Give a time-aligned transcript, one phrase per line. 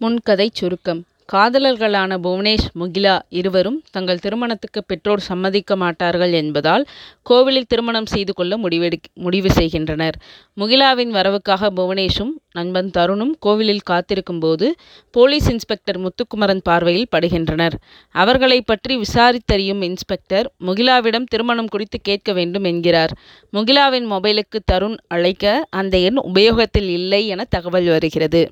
[0.00, 1.04] முன்கதைச் சுருக்கம்.
[1.32, 6.84] காதலர்களான புவனேஷ் முகிலா இருவரும் தங்கள் திருமணத்துக்கு பெற்றோர் சம்மதிக்க மாட்டார்கள் என்பதால்
[7.22, 10.16] கோவிலில் திருமணம் செய்து கொள்ள முடிவெடு முடிவு செய்கின்றனர்.
[10.60, 14.74] முகிலாவின் வரவுக்காக புவனேஷும் நண்பன் தருணும் கோவிலில் காத்திருக்கும் போது
[15.10, 17.72] போலீஸ் இன்ஸ்பெக்டர் முத்துக்குமரன் பார்வையில் படுகின்றனர்.
[18.10, 23.10] அவர்களை பற்றி விசாரித்தறியும் இன்ஸ்பெக்டர் முகிலாவிடம் திருமணம் குறித்து கேட்க வேண்டும் என்கிறார்.
[23.52, 28.44] முகிலாவின் மொபைலுக்கு தருண் அழைக்க அந்த எண் உபயோகத்தில் இல்லை என தகவல் வருகிறது.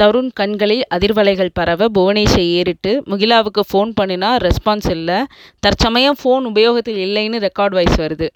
[0.00, 5.16] தருண் கண்களில் அதிர்வலைகள் பரவ புவனேஷை ஏறிட்டு முகிலாவுக்கு ஃபோன் பண்ணினா ரெஸ்பான்ஸ் இல்லை.
[5.58, 8.28] தற்சமயம் ஃபோன் உபயோகத்தில் இல்லைன்னு ரெக்கார்ட் வாய்ஸ் வருது.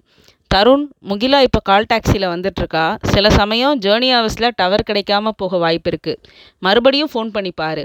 [0.55, 2.97] தருண் முகிலா இப்போ கால் டாக்ஸியில் வந்துட்டுருக்கா?
[3.03, 6.21] சில சமயம் ஜேர்னி ஹவர்ஸில் டவர் கிடைக்காம போக வாய்ப்பு இருக்குது
[6.59, 7.85] மறுபடியும் ஃபோன் பண்ணி பாரு.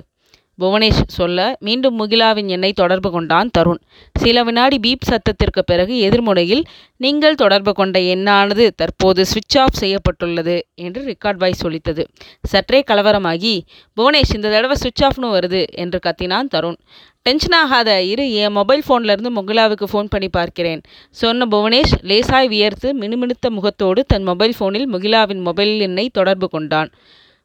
[0.62, 3.82] புவனேஷ் சொல்ல மீண்டும் முகிலாவின் எண்ணை தொடர்பு கொண்டான் தருண்.
[4.14, 6.64] சில வினாடி பீப் சத்தத்திற்கு பிறகு எதிர்முனையில்
[6.98, 12.06] நீங்கள் தொடர்பு கொண்ட எண்ணானது தற்போது சுவிட்ச் ஆஃப் செய்யப்பட்டுள்ளது என்று ரெக்கார்ட் வாய்ஸ் சொல்லித்தது
[12.44, 13.54] சற்றே கலவரமாகி
[13.98, 16.80] புவனேஷ் இந்த தடவை சுவிட்ச் ஆஃப்னு வருது என்று கத்தினான் தருண்.
[17.22, 23.50] டென்ஷன் ஆகாத இரு என் மொபைல் ஃபோன்லேருந்து முகிலாவுக்கு ஃபோன் பண்ணி பார்க்கிறேன் சொன்ன புவனேஷ் லேசாய் வியர்த்து மினுமினுத்த
[23.50, 26.92] முகத்தோடு தன் மொபைல் ஃபோனில் முகிலாவின் மொபைல் எண்ணை தொடர்பு கொண்டான்.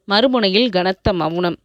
[0.09, 1.59] மறுமுனையில் கனத்த மௌனம்.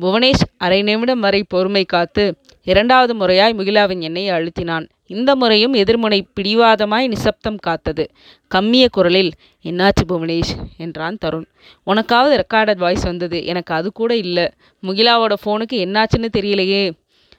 [0.00, 4.88] புவனேஷ் அரை நிமிடம் வரை பொறுமை காத்து இரண்டாவது முறையாய் முகிலாவின் எண்ணெயை அழுத்தினான்.
[5.06, 8.10] இந்த முறையும் எதிர்முனை பிடிவாதமாய் நிசப்தம் காத்தது.
[8.48, 9.32] கம்மிய குரலில்
[9.64, 10.52] என்னாச்சு புவனேஷ்?
[10.76, 11.46] என்றான் தருண்.
[11.86, 13.44] உனக்காவது ரெக்கார்டட் வாய்ஸ் வந்தது.
[13.44, 14.48] எனக்கு அது கூட இல்லை.
[14.82, 16.90] முகிலாவோட ஃபோனுக்கு என்னாச்சுன்னு தெரியலையே.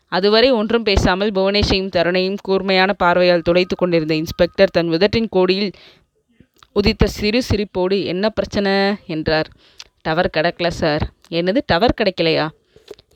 [0.07, 5.71] அதுவரை ஒன்றும் பேசாமல் புவனேஷையும் தருணையும் கூர்மையான பார்வையால் துடைத்து கொண்டிருந்த இன்ஸ்பெக்டர் தன் உதட்டின் கோடியில்
[6.73, 8.71] உதித்த சிறு சிரிப்போடு என்ன பிரச்சனை?
[9.07, 9.47] என்றார்.
[10.01, 11.03] டவர் கிடைக்கல சார்.
[11.29, 12.47] என்னது டவர் கிடைக்கலையா?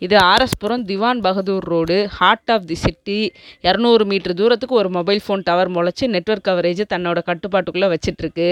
[0.05, 3.17] இது RS Puram Diwan Bahadur road heart of the city
[3.63, 8.47] இரநூறு மீட்டர் தூரத்துக்கு ஒரு மொபைல் ஃபோன் டவர் முளைச்சி நெட்ஒர்க் கவரேஜ் தன்னோட கட்டுப்பாட்டுக்குள்ளே வச்சிட்ருக்கு.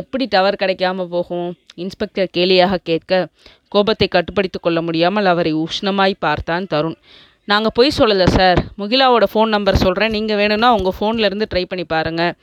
[0.00, 1.48] எப்படி டவர் கிடைக்காம போகும்?
[1.74, 3.28] இன்ஸ்பெக்டர் கேலியாக கேட்க
[3.68, 6.98] கோபத்தை கட்டுப்படுத்தி கொள்ள முடியாமல் அவரை உஷ்ணமாய் பார்த்தான் தருண்.
[7.44, 8.60] நாங்கள் பொய் சொல்லலை சார்.
[8.78, 12.34] முகிலாவோட ஃபோன் நம்பர் சொல்கிறேன் நீங்கள் வேணும்னா உங்கள் ஃபோன்லேருந்து ட்ரை பண்ணி பாருங்கள்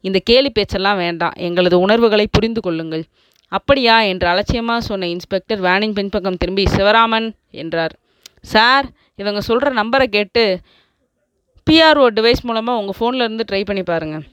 [0.00, 1.36] இந்த கேலி பேச்செல்லாம் வேண்டாம்.
[1.48, 3.04] எங்களது உணர்வுகளை புரிந்து கொள்ளுங்கள்.
[3.52, 7.94] அப்படியா என்று அலட்சியமாக சொன்ன இன்ஸ்பெக்டர் வேனின் பின்பக்கம் திரும்பி சிவராமன் என்றார்.
[8.40, 10.42] சார் இவங்க சொல்கிற நம்பரை கேட்டு
[11.66, 14.24] பிஆர்ஓ டிவைஸ் மூலமாக உங்கள் ஃபோனில் இருந்து ட்ரை பண்ணி பாருங்கள்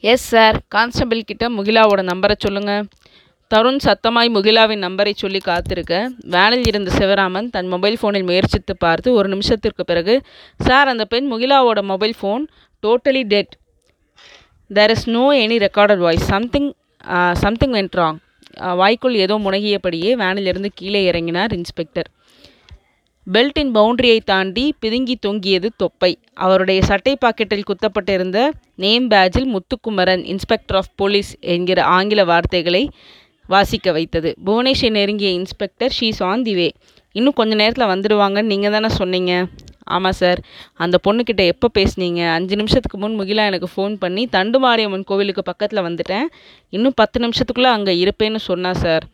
[0.00, 2.86] எஸ் சார் கான்ஸ்டபிள் கிட்ட முகிலாவோட நம்பரை சொல்லுங்கள்
[3.50, 5.94] தருண் சத்தமாய் முகிலாவின் நம்பரை சொல்லி காத்திருக்க.
[6.34, 10.14] வேனில் இருந்த சிவராமன் தன் மொபைல் ஃபோனில் முயற்சித்து பார்த்து ஒரு நிமிஷத்திற்கு பிறகு
[10.60, 12.44] சார் அந்த பெண் முகிலாவோட mobile phone
[12.82, 13.52] totally dead
[14.70, 16.70] there is no any recorded voice something
[17.42, 18.18] something went wrong
[18.80, 22.08] வாய்க்குள் ஏதோ முனகியபடியே வேனிலிருந்து கீழே இறங்கினார் இன்ஸ்பெக்டர்
[23.26, 26.10] பெல்ட்டின் பவுண்டரியை தாண்டி பிதுங்கி தொங்கியது தொப்பை.
[26.34, 28.38] அவருடைய சட்டை பாக்கெட்டில் குத்தப்பட்டிருந்த
[28.84, 32.82] நேம் பேஜில் முத்துக்குமரன் இன்ஸ்பெக்டர் ஆஃப் போலீஸ் என்கிற ஆங்கில வார்த்தைகளை
[33.48, 34.30] வாசிக்க வைத்தது.
[34.46, 36.68] புவனேஷை நெருங்கிய inspector she's on the way
[37.14, 39.32] இன்னும் கொஞ்ச நேரத்தில் வந்துடுவாங்கன்னு நீங்கள் தானே சொன்னீங்க?
[39.86, 40.40] ஆமாம் சார்
[40.84, 42.20] அந்த பொண்ணுக்கிட்ட எப்போ பேசுனீங்க?
[42.36, 46.26] அஞ்சு நிமிஷத்துக்கு முன் முகிலா எனக்கு ஃபோன் பண்ணி தண்டுமாரியம்மன் கோவிலுக்கு பக்கத்தில் வந்துட்டேன்.
[46.76, 49.06] இன்னும் பத்து நிமிஷத்துக்குள்ளே அங்கே இருப்பேன்னு சொன்னா சார்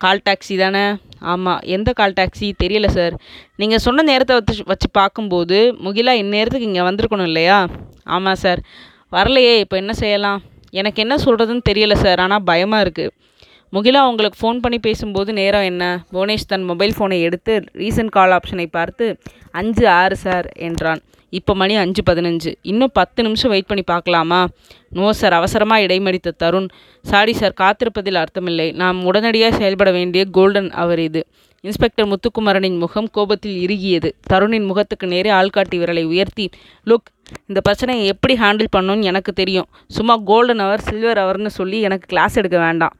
[0.00, 0.84] கால் டாக்ஸி தானே?
[1.32, 3.14] ஆமாம் எந்த கால் டாக்ஸி தெரியல சார்
[3.60, 7.58] நீங்கள் சொன்ன நேரத்தை வச்சு வச்சு பார்க்கும்போது முகிலா இந்நேரத்துக்கு இங்கே வந்திருக்கணும் இல்லையா?
[8.16, 8.62] ஆமாம் சார்
[9.12, 10.40] வரலையே இப்போ என்ன செய்யலாம்?
[10.80, 13.12] எனக்கு என்ன சொல்கிறதுன்னு தெரியல சார் ஆனால் பயமாக இருக்குது
[13.74, 15.84] முகிலா உங்களுக்கு ஃபோன் பண்ணி பேசும்போது நேரம் என்ன?
[16.12, 19.04] புவனேஷ் தன் மொபைல் ஃபோனை எடுத்து ரீசன்ட் கால் ஆப்ஷனை பார்த்து
[19.60, 21.00] அஞ்சு ஆறு சார் என்றான்.
[21.38, 22.50] இப்போ மணி அஞ்சு பதினஞ்சு.
[22.72, 24.40] இன்னும் பத்து நிமிஷம் வெயிட் பண்ணி பார்க்கலாமா?
[24.98, 26.68] நோ சார் அவசரமாக இடைமடித்த தருண்.
[27.10, 28.68] சாரி சார் காத்திருப்பதில் அர்த்தமில்லை.
[28.82, 31.22] நாம் உடனடியாக செயல்பட வேண்டிய கோல்டன் அவர் இது.
[31.64, 34.12] இன்ஸ்பெக்டர் முத்துக்குமரனின் முகம் கோபத்தில் இறுகியது.
[34.32, 36.46] தருணின் முகத்துக்கு நேரே ஆள்காட்டி விரலை உயர்த்தி
[36.90, 37.10] லுக்
[37.50, 39.68] இந்த பிரச்சனையை எப்படி ஹேண்டில் பண்ணணும்னு எனக்கு தெரியும்.
[39.98, 42.96] சும்மா கோல்டன் அவர் சில்வர் அவர்னு சொல்லி எனக்கு கிளாஸ் எடுக்க வேண்டாம்.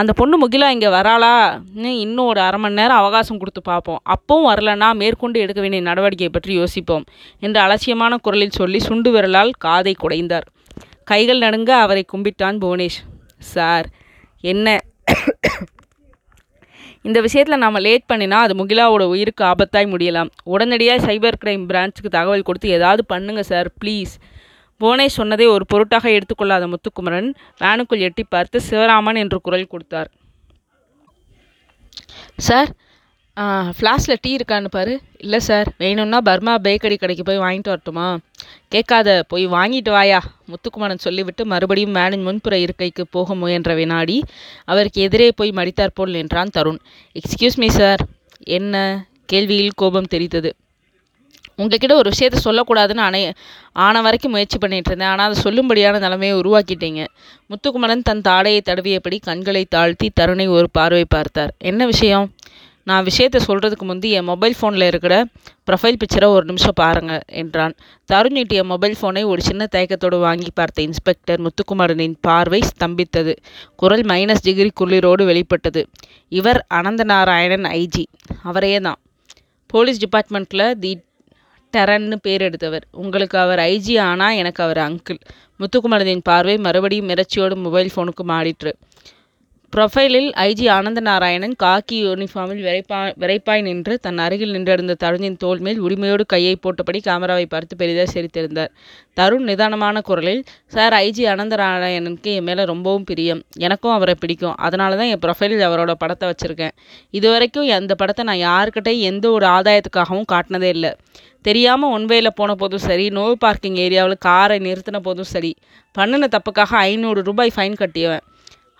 [0.00, 4.00] அந்த பொண்ணு முகிலா இங்கே வராளான்னு இன்னும் ஒரு அரை மணி நேரம் அவகாசம் கொடுத்து பார்ப்போம்.
[4.14, 7.04] அப்பவும் வரலன்னா மேற்கொண்டு எடுக்க வேண்டிய நடவடிக்கையை பற்றி யோசிப்போம்
[7.46, 10.46] என்று அலட்சியமான குரலில் சொல்லி சுண்டு விரலால் காதை குடைந்தார்.
[11.10, 13.00] கைகள் நடுங்க அவரை கும்பிட்டான் புவனேஷ்.
[13.52, 13.88] சார்
[14.52, 14.76] என்ன?
[17.06, 20.30] இந்த விஷயத்தில் நாம் லேட் பண்ணினா அது முகிலாவோட உயிருக்கு ஆபத்தாய் முடியலாம்.
[20.54, 24.14] உடனடியாக சைபர் கிரைம் பிரான்ச்சுக்கு தகவல் கொடுத்து ஏதாவது பண்ணுங்கள் சார் ப்ளீஸ்.
[24.80, 27.30] போனே சொன்னதை ஒரு பொருட்டாக எடுத்துக்கொள்ளாத முத்துக்குமரன்
[27.62, 30.10] வேனுக்குள் எட்டி பார்த்து சிவராமன் என்று குரல் கொடுத்தார்.
[32.46, 32.70] சார்
[33.78, 34.94] ஃப்ளாஸில் டீ இருக்கான்னு பாரு.
[35.24, 35.68] இல்லை சார்.
[35.78, 38.06] வேணும்னா பர்மா பேக்கரி கடைக்கு போய் வாங்கிட்டு வரட்டுமா?
[38.68, 39.08] கேட்காத.
[39.28, 40.20] போய் வாங்கிட்டு வாயா.
[40.50, 44.16] முத்துக்குமரன் சொல்லிவிட்டு மறுபடியும் வேனின் முன்புற இருக்கைக்கு போக முயன்ற வினாடி
[44.64, 46.80] அவருக்கு எதிரே போய் மடித்தாற்போல் என்றான் தருண்.
[47.20, 48.02] Excuse me sir.
[48.58, 48.76] என்ன?
[49.32, 50.50] கேள்வியில் கோபம் தெரித்தது
[51.58, 53.22] உங்ககிட்ட ஒரு விஷயத்த சொல்லக்கூடாதுன்னு அனை
[53.86, 55.12] ஆன வரைக்கும் முயற்சி பண்ணிகிட்டு இருந்தேன்.
[55.12, 57.02] ஆனால் அதை சொல்லும்படியான நிலைமையை உருவாக்கிட்டீங்க.
[57.50, 61.52] முத்துக்குமரன் தன் தாடையை தடவியபடி கண்களை தாழ்த்தி தருணை ஒரு பார்வை பார்த்தார்.
[61.70, 62.26] என்ன விஷயம்?
[62.88, 65.14] நான் விஷயத்த சொல்கிறதுக்கு முந்தி என் மொபைல் ஃபோனில் இருக்கிற
[65.68, 67.74] ப்ரொஃபைல் பிக்சரை ஒரு நிமிஷம் பாருங்கள் என்றான்.
[68.10, 73.34] தருண் நீட்டிய மொபைல் ஃபோனை ஒரு சின்ன தயக்கத்தோடு வாங்கி பார்த்த இன்ஸ்பெக்டர் முத்துக்குமரனின் பார்வை ஸ்தம்பித்தது.
[73.82, 75.82] குரல் மைனஸ் டிகிரி குளிரோடு வெளிப்பட்டது.
[76.40, 78.06] இவர் அனந்த நாராயணன் ஐஜி.
[78.42, 78.98] அவரே தான்
[79.74, 80.92] போலீஸ் டிபார்ட்மெண்ட்டில் தி
[81.76, 82.84] டெரன்னு பேர் எடுத்தவர்.
[83.02, 85.20] உங்களுக்கு அவர் ஐஜி ஆனால் எனக்கு அவர் அங்கிள்
[85.60, 88.72] முத்துக்குமரனின் பார்வை மறுபடியும் மிரட்சியோடு மொபைல் ஃபோனுக்கு மாறிற்று.
[89.72, 95.80] ப்ரொஃபைலில் ஐஜி ஆனந்த நாராயணன் காக்கி யூனிஃபார்மில் விரைப்பா விரைப்பாய் நின்று தன் அருகில் நின்றிருந்த தருணின் தோல் மேல்
[95.86, 98.70] உரிமையோடு கையை போட்டபடி கேமராவை பார்த்து பெரிதாக சிரித்திருந்தார்.
[99.18, 100.42] தருண் நிதானமான குரலில்
[100.74, 103.42] சார் ஐஜி ஆனந்த நாராயணனுக்கு என் மேலே ரொம்பவும் பிரியம்.
[103.66, 104.56] எனக்கும் அவரை பிடிக்கும்.
[104.68, 106.74] அதனால தான் என் ப்ரொஃபைலில் அவரோட படத்தை வச்சுருக்கேன்.
[107.18, 110.92] இது வரைக்கும் அந்த படத்தை நான் யாருக்கிட்டையும் எந்த ஒரு ஆதாயத்துக்காகவும் காட்டினதே இல்லை.
[111.48, 115.52] தெரியாமல் ஒன்வேயில் போன போதும் சரி நோ பார்க்கிங் ஏரியாவில் காரை நிறுத்தின போதும் சரி.
[115.96, 118.24] பண்ணின தப்புக்காக ஐநூறு ரூபாய் ஃபைன் கட்டியவன்.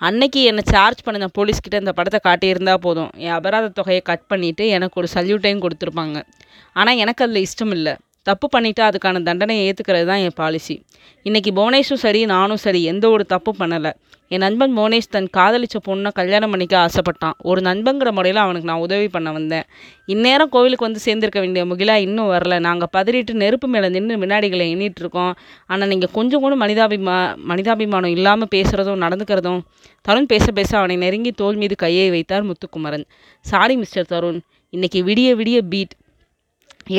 [0.07, 3.11] அன்னைக்கு என்னை சார்ஜ் பண்ணின போலீஸ்கிட்ட இந்த படத்தை காட்டியிருந்தா போதும்.
[3.25, 6.19] என் அபராத தொகையை கட் பண்ணிவிட்டு எனக்கு ஒரு சல்யூட்டையும் கொடுத்துருப்பாங்க.
[6.77, 7.95] ஆனால் எனக்கு அதில் இஷ்டம் இல்லை
[8.31, 10.77] தப்பு பண்ணிட்டா அதுக்கான தண்டனையை ஏற்றுக்கிறது தான் என் பாலிசி
[11.27, 13.91] இன்றைக்கி புவனேஷும் சரி நானும் சரி எந்த ஒரு தப்பு பண்ணலை.
[14.35, 17.37] என் நண்பன் புவனேஷ் தன் காதலிச்ச பொண்ணை கல்யாணம் பண்ணிக்க ஆசைப்பட்டான்.
[17.51, 19.67] ஒரு நண்பங்கிற முறையில் அவனுக்கு நான் உதவி பண்ண வந்தேன்.
[20.13, 22.57] இந்நேரம் கோவிலுக்கு வந்து சேர்ந்திருக்க வேண்டிய முகிலா இன்னும் வரல.
[22.67, 25.33] நாங்கள் பதறிட்டு நெருப்பு மேலே நின்று வினாடிகளை எண்ணிட்டு இருக்கோம்.
[25.73, 27.17] ஆனால் நீங்கள் கொஞ்சம் கூட மனிதாபிமா
[27.53, 29.63] மனிதாபிமானம் இல்லாமல் பேசுகிறதும் நடந்துக்கிறதும்
[30.09, 33.07] தருண் பேச பேச அவனை நெருங்கி தோல் மீது கையை வைத்தார் முத்துக்குமரன்.
[33.45, 34.39] Sorry mister Tarun.
[34.77, 35.97] இன்றைக்கி விடிய விடிய பீட்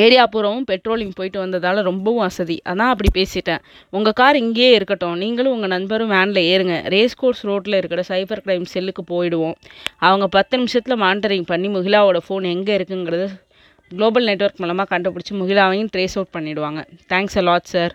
[0.04, 3.62] ஏரியா பூராவும் பெட்ரோலிங் போயிட்டு வந்ததால் ரொம்பவும் வசதி அதான் அப்படி பேசிட்டேன்.
[3.90, 5.16] உங்கள் கார் இங்கேயே இருக்கட்டும்.
[5.16, 6.88] நீங்களும் உங்கள் நண்பரும் வேனில் ஏறுங்க.
[6.94, 9.56] ரேஸ் கோர்ஸ் ரோட்டில் இருக்கிற சைபர் கிரைம் செல்லுக்கு போயிடுவோம்.
[9.98, 13.26] அவங்க பத்து நிமிஷத்தில் மானிட்டரிங் பண்ணி முகிலாவோட ஃபோன் எங்கே இருக்குங்கிறத
[13.90, 17.94] குளோபல் நெட்வொர்க் மூலமாக கண்டுபிடிச்சி முகிலாவையும் ட்ரேஸ் அவுட் பண்ணிவிடுவாங்க தேங்க்ஸ் அ லாட் சார்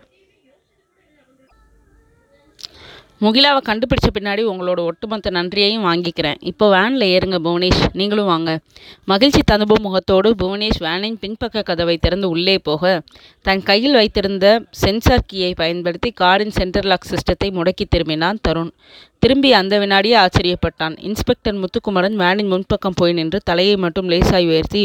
[3.21, 6.35] முகிலாவை கண்டுபிடிச்ச பின்னாடி உங்களோட ஒட்டுமொத்த நன்றியையும் வாங்கிக்கிறேன்.
[6.39, 7.83] இப்போ வேனில் ஏறுங்க புவனேஷ்.
[7.93, 8.59] நீங்களும் வாங்க.
[9.05, 13.01] மகிழ்ச்சி ததும்பும் முகத்தோடு புவனேஷ் வேனின் பின்பக்க கதவை திறந்து உள்ளே போக
[13.41, 18.71] தன் கையில் வைத்திருந்த சென்சார் கீயை பயன்படுத்தி காரின் சென்டர் லாக் சிஸ்டத்தை முடக்கி திரும்பினான் தருண்.
[19.25, 20.95] திரும்பி அந்த வினாடியே ஆச்சரியப்பட்டான்.
[21.07, 24.83] இன்ஸ்பெக்டர் முத்துக்குமரன் வேனின் முன்பக்கம் போய் நின்று தலையை மட்டும் லேசாய் உயர்த்தி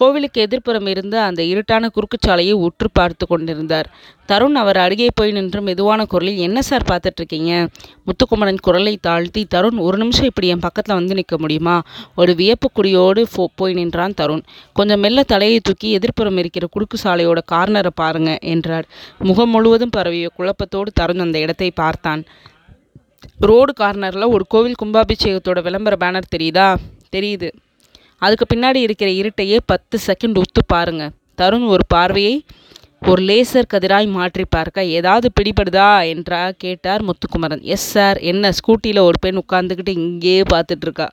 [0.00, 3.88] கோவிலுக்கு எதிர்ப்புறம் இருந்த அந்த இருட்டான குறுக்குச்சாலையை உற்று பார்த்து கொண்டிருந்தார்.
[4.30, 7.52] தருண் அவர் அருகே போய் நின்று மெதுவான குரலில் என்ன சார் பார்த்துட்ருக்கீங்க?
[8.06, 11.76] முத்துக்குமரன் குரலை தாழ்த்தி தருண் ஒரு நிமிஷம் இப்படி என் பக்கத்தில் வந்து நிற்க முடியுமா?
[12.14, 14.44] ஒரு வியப்பு குடியோடு ஃபோ போய் நின்றான் தருண்.
[14.72, 18.88] கொஞ்சம் மெல்ல தலையை தூக்கி எதிர்ப்புறம் இருக்கிற குறுக்கு சாலையோட கார்னரை பாருங்க என்றார்.
[19.30, 22.24] முகம் முழுவதும் பரவிய குழப்பத்தோடு தருண் அந்த இடத்தை பார்த்தான்.
[23.38, 26.76] ரோடு கார்னரில் ஒரு கோவில் கும்பாபிஷேகத்தோட விளம்பர பேனர் தெரியுதா?
[27.16, 27.48] தெரியுது.
[28.18, 31.10] அதுக்கு பின்னாடி இருக்கிற இருட்டையே பத்து செகண்ட் உத்து பாருங்க.
[31.42, 32.44] தருண் ஒரு பார்வையை
[33.06, 36.08] ஒரு லேசர் கதிராய் மாற்றி பார்க்க ஏதாவது பிடிபடுதா?
[36.08, 37.62] என்றா கேட்டார் முத்துக்குமரன்.
[37.62, 41.08] எஸ் சார் என்ன ஸ்கூட்டியில் ஒரு பெண் உட்காந்துக்கிட்டு இங்கேயே பார்த்துட்ருக்கா